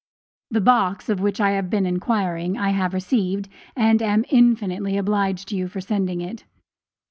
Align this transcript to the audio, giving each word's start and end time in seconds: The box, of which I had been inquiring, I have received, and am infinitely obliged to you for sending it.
The 0.49 0.61
box, 0.61 1.09
of 1.09 1.19
which 1.19 1.39
I 1.39 1.51
had 1.51 1.69
been 1.69 1.85
inquiring, 1.85 2.57
I 2.57 2.69
have 2.71 2.95
received, 2.95 3.47
and 3.75 4.01
am 4.01 4.25
infinitely 4.31 4.97
obliged 4.97 5.47
to 5.49 5.55
you 5.55 5.67
for 5.67 5.79
sending 5.79 6.21
it. 6.21 6.43